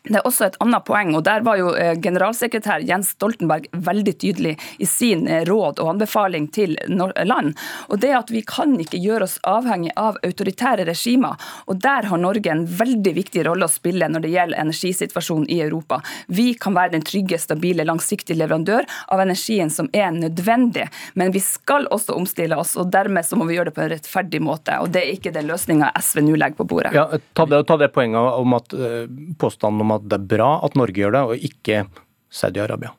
Det 0.03 0.17
er 0.17 0.25
også 0.25 0.47
et 0.47 0.55
annet 0.63 0.81
poeng, 0.81 1.11
og 1.13 1.21
der 1.27 1.43
var 1.45 1.59
jo 1.59 1.75
eh, 1.77 1.93
generalsekretær 2.01 2.81
Jens 2.89 3.11
Stoltenberg 3.13 3.67
veldig 3.85 4.13
tydelig 4.17 4.55
i 4.81 4.87
sin 4.89 5.27
eh, 5.29 5.43
råd 5.45 5.77
og 5.83 5.91
anbefaling 5.91 6.47
til 6.55 6.73
land. 6.89 7.53
Og 7.93 7.99
det 8.01 8.09
at 8.17 8.31
Vi 8.33 8.41
kan 8.47 8.73
ikke 8.81 8.97
gjøre 8.97 9.27
oss 9.27 9.37
avhengig 9.45 9.91
av 9.99 10.17
autoritære 10.25 10.87
regimer. 10.87 11.37
og 11.67 11.77
Der 11.83 12.07
har 12.09 12.17
Norge 12.17 12.49
en 12.49 12.63
veldig 12.65 13.13
viktig 13.13 13.43
rolle 13.45 13.67
å 13.67 13.71
spille 13.71 14.07
når 14.09 14.23
det 14.25 14.31
gjelder 14.33 14.61
energisituasjonen 14.63 15.45
i 15.53 15.59
Europa. 15.61 16.01
Vi 16.27 16.53
kan 16.53 16.73
være 16.73 16.95
den 16.95 17.05
trygge, 17.05 17.37
stabile, 17.37 17.85
langsiktige 17.85 18.39
leverandør 18.39 18.89
av 19.13 19.21
energien 19.21 19.69
som 19.69 19.89
er 19.93 20.09
nødvendig. 20.15 20.87
Men 21.13 21.31
vi 21.35 21.43
skal 21.45 21.85
også 21.91 22.17
omstille 22.17 22.57
oss, 22.57 22.73
og 22.73 22.89
dermed 22.89 23.27
så 23.27 23.37
må 23.37 23.45
vi 23.45 23.59
gjøre 23.59 23.69
det 23.69 23.77
på 23.77 23.85
en 23.85 23.93
rettferdig 23.93 24.41
måte. 24.41 24.79
og 24.81 24.89
Det 24.89 25.03
er 25.03 25.13
ikke 25.13 25.35
den 25.35 25.51
løsninga 25.51 25.93
SV 26.01 26.25
nå 26.25 26.41
legger 26.41 26.57
på 26.63 26.69
bordet. 26.73 26.95
Ja, 26.97 27.05
ta 27.37 27.45
det, 27.45 27.61
ta 27.69 27.77
det 27.77 27.93
poenget 27.93 28.41
om 28.41 28.57
at 28.57 28.73
uh, 28.73 29.05
påstanden 29.37 29.85
om 29.85 29.90
at 29.97 30.07
det 30.09 30.19
er 30.19 30.27
bra 30.35 30.51
at 30.65 30.75
Norge 30.79 31.03
gjør 31.03 31.15
det, 31.17 31.23
og 31.27 31.47
ikke 31.51 31.85
Saudi-Arabia. 32.31 32.93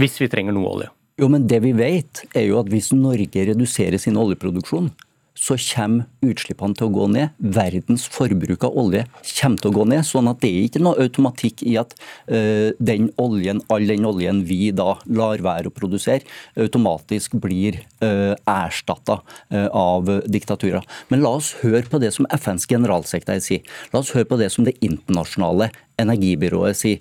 Hvis 0.00 0.18
vi 0.22 0.30
trenger 0.32 0.56
noe 0.56 0.70
olje. 0.70 0.92
Jo, 1.20 1.28
men 1.30 1.46
det 1.46 1.60
vi 1.62 1.70
vet, 1.76 2.24
er 2.34 2.48
jo 2.48 2.58
at 2.58 2.70
hvis 2.72 2.90
Norge 2.96 3.48
reduserer 3.50 4.00
sin 4.02 4.18
oljeproduksjon, 4.18 4.90
så 5.34 5.56
kommer 5.58 6.06
utslippene 6.24 6.76
til 6.78 6.88
å 6.88 6.94
gå 6.94 7.06
ned. 7.10 7.34
Verdens 7.38 8.06
forbruk 8.10 8.64
av 8.66 8.76
olje 8.80 9.02
kommer 9.26 9.60
til 9.60 9.70
å 9.70 9.74
gå 9.74 9.86
ned. 9.90 10.06
sånn 10.06 10.30
at 10.30 10.40
det 10.42 10.50
er 10.50 10.66
ikke 10.68 10.82
noe 10.82 11.00
automatikk 11.02 11.64
i 11.66 11.74
at 11.80 11.94
uh, 12.30 12.70
den 12.78 13.10
oljen, 13.20 13.60
all 13.68 13.86
den 13.86 14.06
oljen 14.06 14.44
vi 14.46 14.70
da 14.70 14.94
lar 15.06 15.42
være 15.42 15.70
å 15.70 15.74
produsere, 15.74 16.22
automatisk 16.54 17.34
blir 17.42 17.80
uh, 18.04 18.34
erstatta 18.46 19.20
uh, 19.20 19.68
av 19.68 20.10
diktaturer. 20.30 20.86
Men 21.10 21.24
la 21.26 21.34
oss 21.40 21.54
høre 21.64 21.86
på 21.90 22.00
det 22.02 22.14
som 22.14 22.30
FNs 22.30 22.68
generalsekretær 22.70 23.42
sier. 23.42 23.66
La 23.92 24.04
oss 24.04 24.14
høre 24.14 24.30
på 24.30 24.38
det 24.40 24.52
som 24.54 24.66
det 24.66 24.78
internasjonale 24.86 25.72
energibyrået 26.00 26.78
sier. 26.78 26.98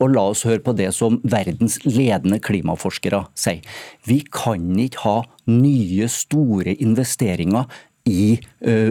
Og 0.00 0.12
la 0.14 0.28
oss 0.32 0.44
høre 0.48 0.62
på 0.64 0.74
det 0.78 0.92
som 0.96 1.20
verdens 1.24 1.78
ledende 1.86 2.40
klimaforskere 2.44 3.24
sier. 3.38 3.64
Vi 4.08 4.22
kan 4.32 4.70
ikke 4.78 5.04
ha 5.04 5.16
nye, 5.48 6.08
store 6.12 6.74
investeringer 6.78 7.68
i 8.08 8.38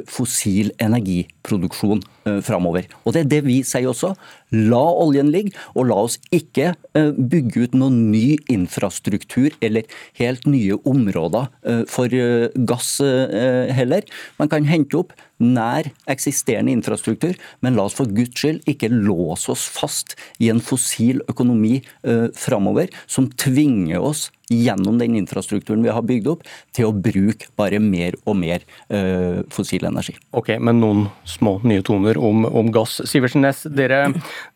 fossil 0.10 0.72
energiproduksjon 0.84 2.04
framover. 2.46 2.86
Og 3.06 3.14
Det 3.14 3.24
er 3.24 3.32
det 3.32 3.46
vi 3.48 3.62
sier 3.66 3.90
også. 3.90 4.14
La 4.56 4.84
oljen 5.04 5.32
ligge, 5.34 5.56
og 5.76 5.90
la 5.90 6.00
oss 6.08 6.18
ikke 6.32 6.74
bygge 6.96 7.68
ut 7.68 7.78
noen 7.78 8.12
ny 8.14 8.38
infrastruktur 8.52 9.56
eller 9.60 9.88
helt 10.20 10.48
nye 10.48 10.78
områder 10.88 11.50
for 11.92 12.18
gass 12.70 12.98
heller. 13.02 14.08
Man 14.40 14.52
kan 14.52 14.70
hente 14.70 15.00
opp 15.02 15.16
nær 15.38 15.92
eksisterende 16.10 16.74
infrastruktur, 16.74 17.36
men 17.62 17.76
la 17.78 17.86
oss 17.86 17.98
for 17.98 18.10
Guds 18.10 18.40
skyld 18.40 18.64
ikke 18.70 18.90
låse 18.90 19.52
oss 19.54 19.68
fast 19.70 20.16
i 20.42 20.50
en 20.50 20.64
fossil 20.64 21.22
økonomi 21.30 21.82
framover 22.38 22.90
som 23.06 23.30
tvinger 23.38 24.02
oss 24.02 24.30
gjennom 24.48 24.96
den 24.96 25.18
infrastrukturen 25.20 25.84
vi 25.84 25.92
har 25.92 26.06
bygd 26.08 26.30
opp, 26.32 26.46
til 26.72 26.88
å 26.88 26.96
bruke 26.96 27.50
bare 27.60 27.82
mer 27.84 28.16
og 28.24 28.38
mer 28.40 28.64
fossil 29.54 29.86
energi. 29.90 30.16
Ok, 30.32 30.54
Men 30.64 30.80
noen 30.82 31.06
små 31.28 31.58
nye 31.68 31.84
toner 31.86 32.18
om, 32.18 32.46
om 32.48 32.72
gass. 32.74 33.02
Sivertsen 33.06 33.44
Næss, 33.44 33.66
dere, 33.70 34.08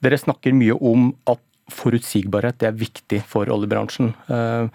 dere, 0.03 0.19
snakker 0.19 0.55
mye 0.57 0.75
om 0.77 1.11
at 1.29 1.41
forutsigbarhet 1.71 2.65
er 2.67 2.75
viktig 2.75 3.21
for 3.27 3.49
oljebransjen. 3.51 4.11
Uh, 4.27 4.67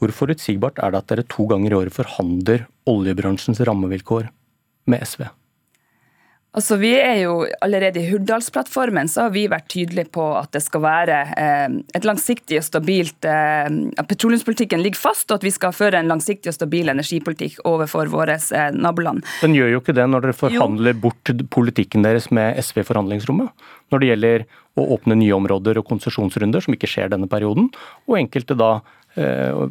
hvor 0.00 0.14
forutsigbart 0.16 0.80
er 0.80 0.94
det 0.94 1.02
at 1.02 1.10
dere 1.12 1.26
to 1.28 1.44
ganger 1.50 1.74
i 1.74 1.80
året 1.82 1.96
forhandler 1.96 2.64
oljebransjens 2.88 3.60
rammevilkår 3.68 4.30
med 4.88 5.04
SV? 5.04 5.26
Altså, 6.50 6.74
vi 6.80 6.90
er 6.98 7.20
jo 7.22 7.34
Allerede 7.62 8.00
i 8.00 8.08
Hurdalsplattformen 8.10 9.08
så 9.10 9.26
har 9.26 9.34
vi 9.34 9.44
vært 9.50 9.68
tydelige 9.70 10.10
på 10.10 10.24
at 10.34 10.50
det 10.54 10.62
skal 10.64 10.82
være 10.82 11.18
eh, 11.38 11.76
et 11.94 12.06
langsiktig 12.08 12.58
og 12.58 12.66
stabilt 12.66 13.28
eh, 13.28 13.68
At 14.00 14.08
petroleumspolitikken 14.10 14.82
ligger 14.82 14.98
fast, 14.98 15.28
og 15.30 15.38
at 15.38 15.46
vi 15.46 15.52
skal 15.54 15.74
føre 15.76 16.00
en 16.00 16.10
langsiktig 16.10 16.50
og 16.50 16.56
stabil 16.56 16.90
energipolitikk 16.90 17.60
overfor 17.70 18.10
våre 18.10 18.34
eh, 18.34 18.70
naboland. 18.74 19.22
Den 19.44 19.54
gjør 19.54 19.76
jo 19.76 19.82
ikke 19.84 19.94
det 19.94 20.08
når 20.10 20.26
dere 20.26 20.38
forhandler 20.40 20.96
jo. 20.96 21.04
bort 21.06 21.34
politikken 21.54 22.06
deres 22.06 22.30
med 22.34 22.58
SV 22.58 22.82
i 22.82 22.88
forhandlingsrommet. 22.88 23.68
Når 23.94 24.02
det 24.02 24.10
gjelder 24.10 24.46
å 24.78 24.88
åpne 24.96 25.18
nye 25.20 25.36
områder 25.38 25.78
og 25.78 25.86
konsesjonsrunder, 25.86 26.66
som 26.66 26.74
ikke 26.74 26.90
skjer 26.90 27.14
denne 27.14 27.30
perioden, 27.30 27.70
og 28.10 28.18
enkelte 28.18 28.58
da 28.58 28.72
eh, 29.14 29.66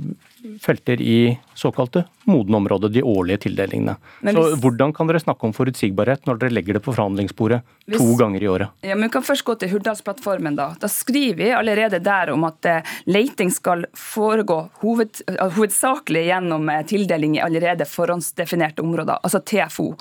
felter 0.61 1.01
i 1.01 1.39
såkalte 1.55 2.03
modne 2.29 2.57
områder, 2.57 2.89
de 2.89 3.03
årlige 3.03 3.37
tildelingene. 3.47 3.95
Hvis, 4.21 4.35
så 4.35 4.55
Hvordan 4.61 4.93
kan 4.95 5.09
dere 5.09 5.21
snakke 5.21 5.47
om 5.47 5.53
forutsigbarhet 5.55 6.27
når 6.29 6.39
dere 6.43 6.55
legger 6.55 6.77
det 6.77 6.83
på 6.85 6.93
forhandlingsbordet 6.93 7.59
hvis, 7.89 7.97
to 7.97 8.15
ganger 8.19 8.43
i 8.43 8.49
året? 8.51 8.75
Ja, 8.85 8.95
men 8.95 9.09
Vi 9.09 9.13
kan 9.17 9.25
først 9.25 9.45
gå 9.47 9.55
til 9.59 9.71
Hurdalsplattformen. 9.73 10.55
Da 10.55 10.75
Da 10.79 10.87
skriver 10.87 11.37
vi 11.39 11.49
allerede 11.51 11.99
der 11.99 12.31
om 12.33 12.45
at 12.45 12.65
uh, 12.69 12.93
leiting 13.05 13.51
skal 13.51 13.85
foregå 13.97 14.59
hoved, 14.83 15.21
uh, 15.31 15.49
hovedsakelig 15.57 16.27
gjennom 16.29 16.69
uh, 16.69 16.81
tildeling 16.85 17.37
i 17.37 17.43
allerede 17.43 17.87
forhåndsdefinerte 17.89 18.85
områder, 18.85 19.19
altså 19.23 19.41
TFO. 19.41 19.95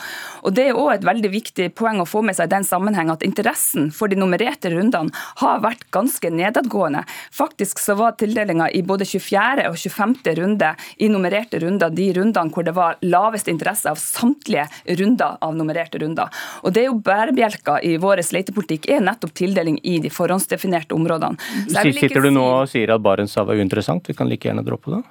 Og 0.44 0.54
Det 0.54 0.68
er 0.68 0.76
òg 0.76 0.98
et 0.98 1.08
veldig 1.08 1.32
viktig 1.32 1.70
poeng 1.74 2.02
å 2.02 2.08
få 2.08 2.22
med 2.22 2.36
seg 2.36 2.50
i 2.50 2.54
den 2.56 2.66
sammenheng 2.68 3.10
at 3.10 3.24
interessen 3.24 3.90
for 3.94 4.08
de 4.08 4.18
nummererte 4.20 4.70
rundene 4.74 5.14
har 5.40 5.62
vært 5.64 5.88
ganske 5.94 6.30
nedadgående. 6.30 7.04
Faktisk 7.32 7.80
så 7.80 7.96
var 7.98 8.18
tildelinga 8.20 8.68
i 8.70 8.82
både 8.82 9.06
24. 9.08 9.68
og 9.70 9.78
25 9.78 10.16
siste 10.28 10.40
runde 10.40 10.74
i 10.96 11.08
nummererte 11.08 11.58
runder, 11.58 11.90
de 11.90 12.12
rundene 12.12 12.52
hvor 12.52 12.64
det 12.64 12.74
var 12.74 12.96
lavest 13.02 13.48
interesse 13.48 13.90
av 13.90 13.96
samtlige 13.96 14.66
runder 14.98 15.38
av 15.40 15.56
nummererte 15.56 15.98
runder. 15.98 16.28
Og 16.62 16.72
Det 16.72 16.82
er 16.82 16.86
jo 16.86 16.98
bærebjelka 17.00 17.80
i 17.82 17.96
vår 17.96 18.22
letepolitikk, 18.32 18.88
er 18.88 19.00
nettopp 19.00 19.34
tildeling 19.34 19.78
i 19.82 19.98
de 19.98 20.10
forhåndsdefinerte 20.10 20.94
områdene. 20.94 21.38
Sitter 21.68 22.22
du 22.22 22.30
nå 22.30 22.44
og 22.44 22.68
sier 22.68 22.90
at 22.94 23.00
Barentshavet 23.00 23.54
er 23.54 23.62
uinteressant? 23.62 24.08
Vi 24.08 24.14
kan 24.14 24.28
like 24.28 24.48
gjerne 24.48 24.64
droppe 24.64 24.90
det? 24.96 25.02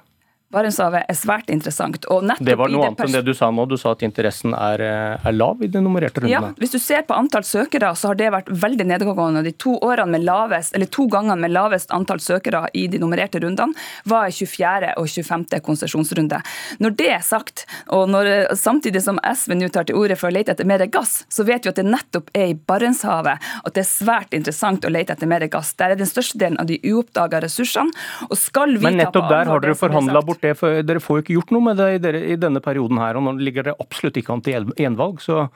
Barentshavet 0.48 1.04
er 1.04 1.16
svært 1.16 1.50
interessant. 1.52 2.06
det 2.40 2.54
var 2.56 2.70
noe 2.72 2.86
annet 2.86 3.02
enn 3.04 3.12
det 3.18 3.20
du 3.26 3.34
sa 3.36 3.50
nå. 3.52 3.66
Du 3.68 3.76
sa 3.76 3.90
at 3.92 4.00
interessen 4.06 4.54
er, 4.56 4.80
eh, 4.80 5.26
er, 5.28 5.34
lav 5.36 5.60
i 5.60 5.68
de 5.68 5.82
nummererte 5.84 6.22
rundene. 6.22 6.54
Ja, 6.54 6.56
hvis 6.56 6.72
du 6.72 6.78
ser 6.80 7.02
på 7.04 7.12
antall 7.12 7.44
søkere, 7.44 7.90
så 7.92 8.08
har 8.08 8.14
det 8.16 8.30
vært 8.32 8.48
veldig 8.48 8.86
nedadgående. 8.88 9.42
De 9.44 9.52
to, 9.52 9.74
årene 9.84 10.16
med 10.16 10.24
lavest, 10.24 10.72
eller 10.74 10.88
to 10.88 11.04
gangene 11.06 11.36
med 11.36 11.52
lavest 11.52 11.92
antall 11.92 12.22
søkere 12.24 12.62
i 12.72 12.86
de 12.88 12.96
nummererte 12.98 13.42
rundene 13.44 13.76
var 14.08 14.28
i 14.28 14.32
24. 14.32 14.94
og 14.96 15.10
25. 15.12 15.60
konsesjonsrunde. 15.60 16.40
Når 16.80 16.96
det 16.96 17.10
er 17.18 17.20
sagt, 17.20 17.66
og 17.92 18.08
når, 18.08 18.54
samtidig 18.56 19.04
som 19.04 19.20
SV 19.20 19.52
nå 19.52 19.68
tar 19.68 19.84
til 19.84 20.00
orde 20.00 20.16
for 20.16 20.30
å 20.30 20.32
lete 20.32 20.56
etter 20.56 20.64
mer 20.64 20.86
gass, 20.88 21.26
så 21.28 21.44
vet 21.44 21.68
vi 21.68 21.74
at 21.74 21.82
det 21.82 21.84
nettopp 21.84 22.32
er 22.32 22.54
i 22.54 22.56
Barentshavet 22.56 23.36
at 23.36 23.76
det 23.76 23.84
er 23.84 23.90
svært 23.90 24.32
interessant 24.32 24.88
å 24.88 24.94
lete 24.96 25.12
etter 25.12 25.28
mer 25.28 25.44
gass. 25.52 25.74
Der 25.76 25.92
er 25.92 26.00
den 26.00 26.08
største 26.08 26.40
delen 26.40 26.56
av 26.56 26.72
de 26.72 26.80
uoppdaga 26.88 27.44
ressursene. 27.44 27.92
og 28.30 28.36
skal 28.40 28.78
vi 28.78 28.88
Men 28.88 28.96
nettopp 29.04 29.28
der 29.28 29.52
har 29.52 29.60
dere 29.60 29.76
forhandla 29.76 30.24
bort 30.24 30.37
det, 30.44 30.54
for 30.58 30.82
dere 30.86 31.02
får 31.02 31.18
jo 31.18 31.24
ikke 31.24 31.36
gjort 31.36 31.52
noe 31.54 31.66
med 31.70 31.80
det 31.80 32.14
i, 32.20 32.36
denne 32.40 32.62
perioden 32.64 33.00
her. 33.02 33.18
og 33.18 33.26
Nå 33.26 33.36
ligger 33.42 33.68
det 33.68 33.76
absolutt 33.78 34.20
ikke 34.20 34.36
an 34.36 34.44
til 34.46 34.70
gjenvalg. 34.78 35.20
så 35.24 35.48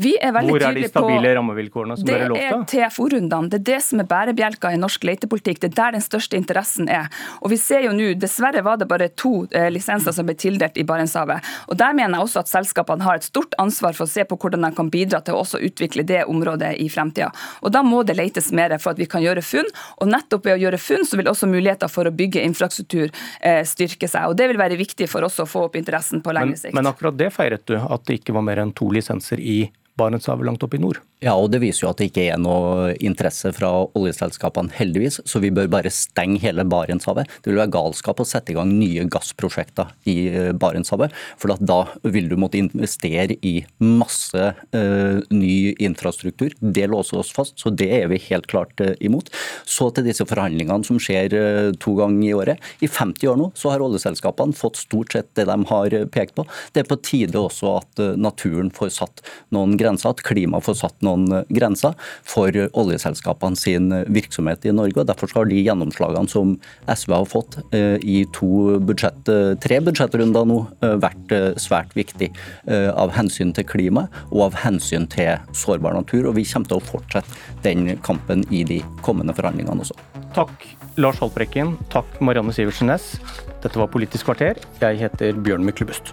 er 0.00 0.32
Hvor 0.32 0.62
er 0.64 0.72
de 0.72 0.86
stabile 0.88 1.20
på, 1.20 1.34
rammevilkårene 1.36 1.96
som 1.98 2.06
dere 2.08 2.28
lovte? 2.30 2.40
Det 2.72 2.78
er 2.80 2.88
TFO-rundene. 2.88 3.50
Det 3.52 3.58
er 3.58 3.64
det 3.66 3.80
som 3.84 4.00
er 4.00 4.06
bærebjelka 4.08 4.70
i 4.72 4.78
norsk 4.80 5.04
letepolitikk. 5.04 5.60
Det 5.60 5.68
er 5.68 5.74
der 5.76 5.92
den 5.98 6.04
største 6.04 6.38
interessen 6.38 6.88
er. 6.88 7.10
Og 7.42 7.52
vi 7.52 7.58
ser 7.60 7.84
jo 7.84 7.92
nå, 7.92 8.14
Dessverre 8.16 8.62
var 8.64 8.78
det 8.80 8.88
bare 8.88 9.10
to 9.12 9.44
eh, 9.52 9.68
lisenser 9.68 10.14
som 10.16 10.24
ble 10.24 10.34
tildelt 10.40 10.80
i 10.80 10.86
Barentshavet. 10.88 11.44
Og 11.68 11.76
Der 11.76 11.92
mener 11.92 12.16
jeg 12.16 12.24
også 12.24 12.40
at 12.40 12.48
selskapene 12.48 13.04
har 13.04 13.20
et 13.20 13.26
stort 13.28 13.52
ansvar 13.60 13.92
for 13.92 14.06
å 14.06 14.12
se 14.14 14.24
på 14.24 14.38
hvordan 14.40 14.64
de 14.64 14.72
kan 14.78 14.88
bidra 14.88 15.20
til 15.20 15.36
å 15.36 15.42
også 15.42 15.60
utvikle 15.60 16.06
det 16.08 16.24
området 16.24 16.72
i 16.80 16.88
fremtida. 16.88 17.28
Og 17.60 17.76
Da 17.76 17.84
må 17.84 18.00
det 18.08 18.16
letes 18.16 18.48
mer 18.48 18.72
for 18.78 18.94
at 18.94 19.02
vi 19.02 19.04
kan 19.04 19.20
gjøre 19.20 19.44
funn. 19.44 19.68
Og 20.00 20.08
nettopp 20.08 20.48
ved 20.48 20.56
å 20.56 20.62
gjøre 20.64 20.80
funn, 20.80 21.04
så 21.04 21.20
vil 21.20 21.28
også 21.28 21.50
muligheter 21.52 21.92
for 21.92 22.08
å 22.08 22.14
bygge 22.16 22.40
infrastruktur 22.48 23.12
eh, 23.44 23.60
styrke 23.68 24.08
seg. 24.08 24.32
Og 24.32 24.40
Det 24.40 24.48
vil 24.48 24.60
være 24.60 24.80
viktig 24.80 25.10
for 25.12 25.28
oss 25.28 25.36
å 25.36 25.44
få 25.44 25.68
opp 25.68 25.76
interessen 25.76 26.24
på 26.24 26.32
lengre 26.32 26.56
sikt. 26.56 26.72
Men, 26.72 26.86
men 26.86 26.94
akkurat 26.94 27.20
det 27.20 27.28
feiret 27.36 27.68
du, 27.68 27.76
at 27.76 28.08
det 28.08 28.22
ikke 28.22 28.32
var 28.32 28.48
mer 28.48 28.64
enn 28.64 28.72
to 28.72 28.88
lisenser 28.88 29.36
i 29.36 29.60
Barentshavet 30.00 30.46
langt 30.46 30.62
opp 30.64 30.74
i 30.74 30.80
nord. 30.80 31.02
Ja, 31.22 31.36
og 31.38 31.52
det 31.52 31.60
viser 31.62 31.84
jo 31.84 31.90
at 31.92 32.00
det 32.00 32.08
ikke 32.08 32.24
er 32.32 32.38
noe 32.40 32.94
interesse 33.04 33.52
fra 33.54 33.68
oljeselskapene, 33.94 34.72
heldigvis. 34.74 35.20
Så 35.28 35.38
vi 35.42 35.52
bør 35.54 35.68
bare 35.70 35.92
stenge 35.94 36.40
hele 36.42 36.64
Barentshavet. 36.66 37.30
Det 37.44 37.52
vil 37.52 37.60
være 37.60 37.74
galskap 37.76 38.22
å 38.22 38.26
sette 38.26 38.50
i 38.50 38.56
gang 38.56 38.72
nye 38.74 39.04
gassprosjekter 39.12 39.92
i 40.10 40.16
eh, 40.32 40.48
Barentshavet. 40.56 41.14
For 41.38 41.52
da 41.62 41.78
vil 42.02 42.30
du 42.30 42.34
måtte 42.40 42.58
investere 42.58 43.36
i 43.46 43.54
masse 43.82 44.48
uh, 44.74 45.20
ny 45.30 45.74
infrastruktur. 45.82 46.56
Det 46.58 46.88
låser 46.90 47.20
oss 47.20 47.30
fast, 47.34 47.54
så 47.60 47.70
det 47.70 47.90
er 48.00 48.08
vi 48.10 48.18
helt 48.30 48.48
klart 48.50 48.82
uh, 48.82 48.94
imot. 49.04 49.30
Så 49.68 49.90
til 49.94 50.08
disse 50.08 50.26
forhandlingene 50.26 50.88
som 50.88 50.98
skjer 51.02 51.36
uh, 51.36 51.70
to 51.82 51.94
ganger 52.00 52.24
i 52.26 52.34
året. 52.34 52.72
I 52.82 52.90
50 52.90 53.30
år 53.30 53.38
nå 53.38 53.50
så 53.58 53.70
har 53.74 53.84
oljeselskapene 53.84 54.56
fått 54.58 54.80
stort 54.82 55.14
sett 55.14 55.30
det 55.38 55.46
de 55.52 55.58
har 55.70 55.98
pekt 56.14 56.34
på. 56.40 56.48
Det 56.74 56.82
er 56.82 56.90
på 56.90 56.98
tide 57.04 57.38
også 57.38 57.76
at 57.76 58.04
naturen 58.18 58.72
får 58.74 58.94
satt 58.98 59.22
noen 59.54 59.76
grenser, 59.76 59.81
at 59.86 60.22
klima 60.26 60.60
får 60.62 60.78
satt 60.80 61.04
noen 61.04 61.44
grenser 61.52 61.94
for 62.28 62.50
oljeselskapene 62.52 63.58
sin 63.58 63.90
virksomhet 64.12 64.64
i 64.66 64.74
Norge. 64.74 65.00
og 65.00 65.08
Derfor 65.10 65.30
har 65.34 65.50
de 65.50 65.60
gjennomslagene 65.62 66.28
som 66.30 66.56
SV 66.86 67.14
har 67.14 67.28
fått 67.30 67.58
i 67.72 68.24
to 68.34 68.78
budsjett, 68.80 69.30
tre 69.62 69.80
budsjettrunder 69.84 70.46
nå, 70.48 70.58
vært 71.02 71.34
svært 71.60 71.94
viktig 71.98 72.30
av 72.68 73.12
hensyn 73.16 73.52
til 73.56 73.66
klima 73.68 74.08
og 74.30 74.48
av 74.50 74.60
hensyn 74.64 75.08
til 75.10 75.38
sårbar 75.56 75.96
natur. 75.98 76.28
og 76.28 76.36
Vi 76.38 76.46
kommer 76.48 76.70
til 76.70 76.80
å 76.80 76.86
fortsette 76.92 77.62
den 77.62 77.96
kampen 78.02 78.44
i 78.50 78.64
de 78.68 78.82
kommende 79.02 79.34
forhandlingene 79.36 79.84
også. 79.84 79.96
Takk 80.36 80.66
Lars 81.00 81.20
Haltbrekken, 81.22 81.76
takk 81.92 82.20
Marianne 82.20 82.52
Sivertsen 82.52 82.90
Næss. 82.92 83.14
Dette 83.62 83.78
var 83.78 83.90
Politisk 83.92 84.28
kvarter. 84.28 84.60
Jeg 84.82 85.00
heter 85.00 85.38
Bjørn 85.44 85.64
Myklebust. 85.64 86.12